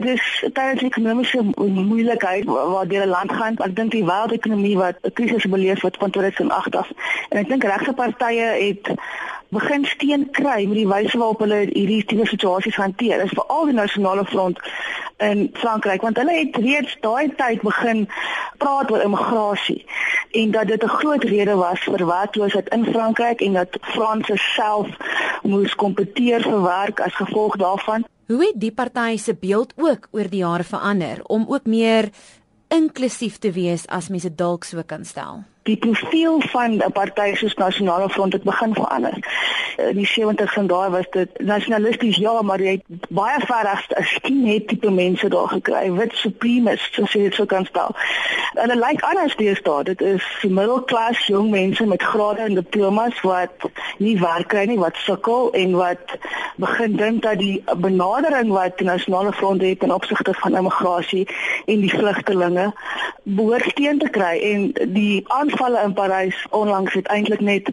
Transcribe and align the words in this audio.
Dis 0.00 0.44
tydens 0.52 0.82
ekonomiese 0.82 1.42
moeilikheid 1.56 2.44
waar 2.44 2.88
deur 2.88 3.06
'n 3.06 3.08
land 3.08 3.32
gaan. 3.32 3.56
Ek 3.56 3.76
dink 3.76 3.90
die 3.90 4.04
wêreldekonomie 4.04 4.76
wat 4.76 4.96
'n 5.02 5.12
krisis 5.12 5.44
beleef 5.44 5.80
wat 5.80 5.96
van 5.96 6.10
2008 6.10 6.76
af. 6.76 6.88
En 7.28 7.38
ek 7.38 7.48
dink 7.48 7.64
regse 7.64 7.92
partye 7.92 8.48
het 8.66 8.94
begin 9.48 9.84
steen 9.84 10.30
kry 10.30 10.64
met 10.66 10.76
die 10.76 10.88
wyse 10.88 11.18
waarop 11.18 11.38
hulle 11.38 11.66
hierdie 11.72 12.04
tipe 12.04 12.26
situasies 12.26 12.76
hanteer. 12.76 13.16
Dit 13.18 13.26
is 13.26 13.38
veral 13.38 13.64
die 13.64 13.74
nasionale 13.74 14.24
front 14.24 14.58
in 15.20 15.50
Frankryk 15.52 16.00
want 16.00 16.16
hulle 16.16 16.32
het 16.32 16.56
reeds 16.56 16.96
daai 17.00 17.34
tyd 17.36 17.60
begin 17.62 18.08
praat 18.62 18.90
oor 18.90 19.02
immigrasie 19.04 19.84
en 20.30 20.50
dat 20.50 20.66
dit 20.66 20.84
'n 20.84 20.96
groot 21.00 21.24
rede 21.24 21.54
was 21.54 21.80
vir 21.80 22.06
werkloosheid 22.06 22.68
in 22.68 22.84
Frankryk 22.84 23.40
en 23.40 23.52
dat 23.52 23.76
Franse 23.80 24.36
self 24.36 24.88
moes 25.42 25.74
kompeteer 25.74 26.42
vir 26.42 26.62
werk 26.62 27.00
as 27.00 27.14
gevolg 27.14 27.56
daarvan. 27.56 28.04
Hoe 28.26 28.44
het 28.46 28.60
die 28.60 28.72
party 28.72 29.16
se 29.16 29.34
beeld 29.34 29.72
ook 29.76 30.08
oor 30.10 30.28
die 30.30 30.44
jare 30.44 30.64
verander 30.64 31.24
om 31.24 31.46
ook 31.48 31.66
meer 31.66 32.10
inklusief 32.68 33.38
te 33.38 33.50
wees 33.50 33.86
as 33.88 34.08
mense 34.08 34.34
dalk 34.34 34.64
so 34.64 34.82
kan 34.86 35.04
stel? 35.04 35.44
die 35.70 35.76
profiel 35.76 36.40
van 36.52 36.70
'n 36.78 36.92
party 36.92 37.34
soos 37.34 37.54
Nasionale 37.54 38.08
Front 38.08 38.32
het 38.32 38.42
begin 38.42 38.74
verander. 38.74 39.16
In 39.88 39.96
die 39.96 40.08
70s 40.08 40.56
en 40.60 40.66
daai 40.66 40.90
was 40.90 41.06
dit 41.10 41.38
nasionalisties 41.38 42.16
ja, 42.16 42.42
maar 42.42 42.60
jy 42.60 42.76
het 42.78 43.08
baie 43.08 43.38
verreg 43.46 43.86
as 43.96 44.14
skinhead 44.18 44.68
tipe 44.68 44.90
mense 44.90 45.28
daar 45.28 45.48
gekry, 45.48 45.86
wit 45.96 46.14
supremacists 46.20 46.98
soos 46.98 47.14
jy 47.16 47.22
dit 47.28 47.38
sou 47.38 47.46
kan 47.48 47.64
stel. 47.68 47.94
Lyk 48.58 48.76
like 48.82 49.06
anders 49.06 49.36
deesdae. 49.38 49.84
Dit 49.84 50.02
is 50.02 50.26
middelklas 50.42 51.22
jong 51.30 51.50
mense 51.50 51.86
met 51.86 52.02
grade 52.02 52.44
en 52.44 52.58
diplomas 52.58 53.20
wat 53.26 53.68
nie 53.98 54.16
werk 54.20 54.50
kry 54.52 54.66
nie, 54.68 54.78
wat 54.80 54.98
sukkel 55.04 55.52
en 55.56 55.76
wat 55.78 56.16
begin 56.60 56.96
dink 56.96 57.22
dat 57.22 57.38
die 57.38 57.62
benadering 57.76 58.50
wat 58.52 58.78
die 58.78 58.86
Nasionale 58.86 59.32
Front 59.32 59.62
het 59.62 59.82
in 59.82 59.94
opsigte 59.94 60.34
van 60.42 60.56
immigrasie 60.56 61.26
en 61.66 61.80
die 61.80 61.92
vlugtelinge 61.94 62.72
behoort 63.22 63.74
teen 63.74 63.98
te 63.98 64.10
kry 64.10 64.34
en 64.52 64.70
die 64.92 65.24
aanvalle 65.28 65.82
in 65.84 65.94
Parys 65.94 66.46
onlangs 66.50 66.94
het 66.98 67.08
eintlik 67.08 67.40
net 67.40 67.70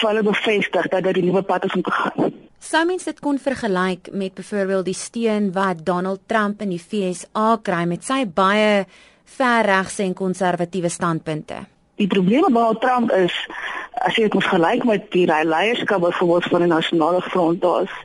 hulle 0.00 0.22
bevestig 0.22 0.88
dat 0.88 1.02
dit 1.04 1.14
die 1.14 1.24
nuwe 1.24 1.39
pad 1.42 1.64
is 1.64 1.74
om 1.74 1.82
te 1.82 1.90
gaan. 1.90 2.32
Sou 2.60 2.84
mens 2.86 3.04
dit 3.08 3.20
kon 3.24 3.38
vergelyk 3.40 4.10
met 4.12 4.34
byvoorbeeld 4.36 4.84
die 4.84 4.94
steun 4.94 5.52
wat 5.52 5.84
Donald 5.84 6.20
Trump 6.28 6.60
in 6.60 6.74
die 6.74 6.82
VSA 6.82 7.56
kry 7.64 7.86
met 7.88 8.04
sy 8.04 8.26
baie 8.26 8.84
verregse 9.24 10.02
en 10.04 10.14
konservatiewe 10.14 10.90
standpunte? 10.92 11.62
Die 12.00 12.08
probleem 12.08 12.44
met 12.48 12.54
Donald 12.54 12.80
Trump 12.80 13.12
is 13.16 13.34
as 14.00 14.16
jy 14.16 14.28
dit 14.28 14.36
moet 14.36 14.46
vergelyk 14.48 14.84
met 14.88 15.08
die 15.12 15.26
leierskap 15.28 16.00
byvoorbeeld 16.04 16.50
van 16.52 16.64
die 16.64 16.70
nasionale 16.70 17.22
front, 17.22 17.60
daar's 17.60 17.96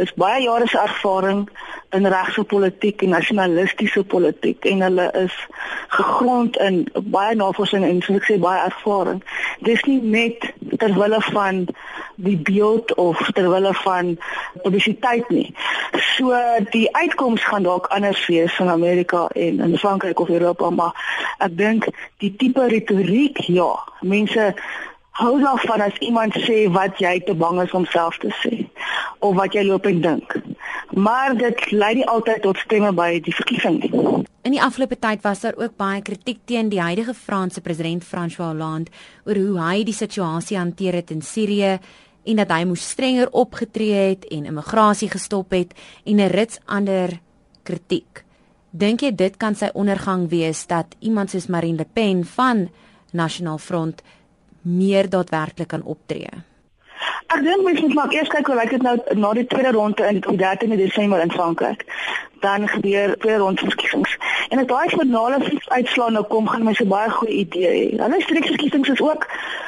is 0.00 0.12
baie 0.16 0.42
jare 0.42 0.66
se 0.66 0.78
ervaring 0.78 1.48
in 1.92 2.06
regse 2.08 2.44
politiek 2.48 3.02
en 3.02 3.12
nasionalistiese 3.12 4.04
politiek 4.08 4.64
en 4.64 4.80
hulle 4.86 5.08
is 5.20 5.34
gegrond 5.92 6.56
in 6.64 6.86
baie 7.12 7.34
navorsing 7.36 7.84
en 7.84 8.00
soos 8.00 8.22
ek 8.22 8.28
sê 8.30 8.38
baie 8.40 8.62
ervaring. 8.64 9.20
Dis 9.66 9.84
nie 9.88 10.00
net 10.00 10.48
ter 10.80 10.96
wille 10.96 11.20
van 11.28 11.66
die 12.16 12.36
beeld 12.36 12.94
of 12.94 13.18
ter 13.32 13.50
wille 13.50 13.74
van 13.74 14.18
publisiteit 14.62 15.28
nie. 15.28 15.54
So 16.16 16.36
die 16.70 16.88
uitkoms 16.96 17.44
gaan 17.44 17.62
dalk 17.62 17.86
anders 17.86 18.26
wees 18.26 18.58
in 18.58 18.68
Amerika 18.68 19.26
en 19.26 19.60
in 19.60 19.78
Frankryk 19.78 20.20
of 20.20 20.28
Europa, 20.28 20.70
maar 20.70 20.96
ek 21.38 21.56
dink 21.56 21.88
die 22.18 22.34
tipe 22.36 22.66
retoriek 22.66 23.38
ja, 23.46 23.70
mense 24.00 24.52
hou 25.12 25.40
daarvan 25.40 25.80
as 25.80 25.96
iemand 26.00 26.36
sê 26.46 26.64
wat 26.72 26.98
jy 26.98 27.18
te 27.20 27.34
bang 27.34 27.60
is 27.62 27.72
om 27.76 27.84
self 27.84 28.16
te 28.18 28.32
sê 28.40 28.64
of 29.18 29.36
wat 29.36 29.52
jy 29.54 29.66
loop 29.68 29.86
en 29.86 30.00
dink. 30.00 30.36
Maar 30.90 31.36
dit 31.36 31.70
lei 31.70 31.94
nie 32.00 32.08
altyd 32.08 32.42
tot 32.42 32.60
stemme 32.64 32.92
by 32.96 33.20
die 33.24 33.34
verkiesing 33.36 33.80
nie. 33.82 34.22
In 34.42 34.56
die 34.56 34.62
afgelope 34.62 34.96
tyd 34.98 35.20
was 35.22 35.44
daar 35.44 35.54
ook 35.54 35.76
baie 35.78 36.00
kritiek 36.02 36.40
teen 36.50 36.66
die 36.68 36.80
huidige 36.82 37.14
Franse 37.14 37.60
president 37.62 38.02
François 38.02 38.48
Hollande 38.50 38.90
oor 39.22 39.38
hoe 39.38 39.60
hy 39.62 39.84
die 39.86 39.94
situasie 39.94 40.58
hanteer 40.58 40.98
het 40.98 41.12
in 41.14 41.22
Sirië 41.22 41.76
en 42.26 42.40
dat 42.42 42.50
hy 42.50 42.64
moes 42.66 42.88
strenger 42.90 43.30
opgetree 43.30 44.00
het 44.10 44.26
en 44.34 44.48
immigrasie 44.50 45.10
gestop 45.14 45.54
het 45.54 45.78
en 46.04 46.18
'n 46.18 46.34
rits 46.34 46.58
ander 46.66 47.20
kritiek. 47.62 48.24
Dink 48.70 49.00
jy 49.00 49.14
dit 49.14 49.36
kan 49.36 49.54
sy 49.54 49.70
ondergang 49.74 50.28
wees 50.28 50.66
dat 50.66 50.96
iemand 50.98 51.30
soos 51.30 51.46
Marine 51.46 51.76
Le 51.76 51.86
Pen 51.92 52.24
van 52.24 52.68
National 53.12 53.58
Front 53.58 54.02
meer 54.62 55.08
daadwerklik 55.08 55.68
kan 55.68 55.82
optree? 55.82 56.42
Ek 57.32 57.40
dink 57.42 57.64
mens 57.64 57.80
moet 57.80 57.94
maar 57.94 58.12
eers 58.12 58.28
kyk 58.28 58.46
hoe 58.46 58.56
lyk 58.58 58.70
dit 58.70 58.82
nou 58.82 58.96
na 59.14 59.32
die 59.32 59.46
tweede 59.46 59.70
ronde 59.72 60.04
in 60.04 60.20
die 60.20 60.36
13de 60.36 60.76
Desember 60.76 61.20
in 61.20 61.30
Frankryk. 61.32 61.84
Dan 62.40 62.68
gebeur 62.68 63.14
twee 63.18 63.36
rondes 63.36 63.64
verkiesings. 63.64 64.16
En 64.52 64.58
as 64.58 64.66
daai 64.66 64.88
finale 64.88 65.38
uitslaan 65.68 66.12
nou 66.12 66.24
kom, 66.28 66.48
gaan 66.48 66.64
mense 66.64 66.84
baie 66.84 67.10
goeie 67.10 67.36
idee 67.44 67.68
hê. 67.68 67.84
Hulle 67.96 68.18
streeksverkiesings 68.20 68.90
is 68.92 69.00
ook 69.00 69.24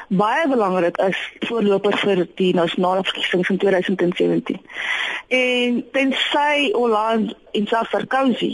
baie 0.09 0.49
belangrik 0.49 0.99
as 1.00 1.17
voorloper 1.49 1.97
vir 2.03 2.27
die 2.41 2.50
nasionale 2.55 3.05
verkiesings 3.09 3.49
in 3.49 3.61
2017. 3.62 4.61
En 5.28 5.81
tensy 5.97 6.69
Hollande 6.77 7.33
en 7.56 7.67
Sarkozy 7.72 8.53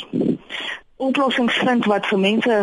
oplossings 1.01 1.59
vind 1.67 1.91
wat 1.91 2.07
vir 2.07 2.23
mense 2.23 2.61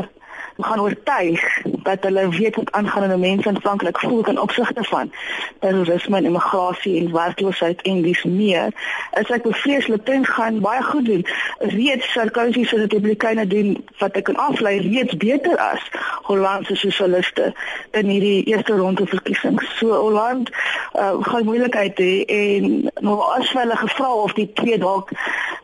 gaan 0.57 0.79
oortuig 0.79 1.62
dat 1.63 2.03
hulle 2.03 2.29
weet 2.29 2.56
wat 2.56 2.72
aangaan 2.72 3.12
in 3.12 3.19
mense 3.19 3.50
in 3.50 3.59
Frankryk 3.62 4.00
voel 4.00 4.28
in 4.28 4.40
opsigte 4.40 4.84
van 4.84 5.12
terrorisme 5.59 6.18
en 6.18 6.25
immigrasie 6.25 7.00
en 7.00 7.13
werkloosheid 7.13 7.81
en 7.81 8.01
dis 8.01 8.23
meer. 8.23 8.73
Is 9.19 9.29
ek 9.29 9.44
bevrees 9.44 9.88
Le 9.88 9.97
Pen 9.97 10.25
gaan 10.25 10.59
baie 10.59 10.84
goed 10.84 11.06
doen. 11.06 11.25
Reeds 11.57 12.12
Sarkozy 12.12 12.66
se 12.66 12.78
Republikeine 12.78 13.47
doen 13.47 13.85
wat 13.97 14.17
ek 14.19 14.28
kan 14.29 14.35
aflei 14.35 14.78
reeds 14.81 15.17
beter 15.17 15.57
as 15.57 15.84
Hollandse 16.28 16.75
sosialiste 16.75 17.53
in 17.91 18.09
hierdie 18.12 18.44
eerste 18.44 18.73
ronde 18.73 19.07
verkiesings. 19.07 19.78
So 19.78 19.94
Holland 19.94 20.50
uh, 20.94 21.16
gaan 21.22 21.46
moeilikheid 21.46 21.97
hê 21.97 22.13
en 22.25 22.90
nou 23.00 23.19
as 23.38 23.51
hulle 23.53 23.78
gevra 23.78 24.13
of 24.13 24.34
die 24.34 24.50
twee 24.53 24.78
dalk 24.78 25.13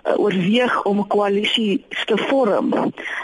uh, 0.04 0.20
oorweeg 0.20 0.84
om 0.84 1.00
'n 1.00 1.08
koalisie 1.08 1.86
te 2.06 2.18
vorm 2.18 2.74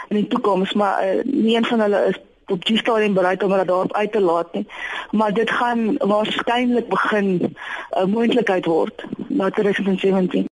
in 0.08 0.16
die 0.16 0.26
toekoms, 0.26 0.72
maar 0.72 1.04
uh, 1.04 1.22
nie 1.24 1.56
een 1.56 1.64
van 1.64 1.80
hulle 1.80 2.04
is 2.08 2.18
op 2.50 2.64
die 2.64 2.78
stadium 2.78 3.14
bereid 3.14 3.42
om 3.42 3.50
hulle 3.50 3.64
daarop 3.64 3.94
uit 3.94 4.12
te 4.12 4.20
laat 4.20 4.52
nie. 4.52 4.66
Maar 5.10 5.32
dit 5.32 5.50
gaan 5.50 5.96
waarskynlik 5.98 6.88
begin 6.88 7.28
'n 7.40 7.56
uh, 7.98 8.04
moontlikheid 8.04 8.64
word 8.64 9.04
na 9.28 9.50
2017. 9.50 10.48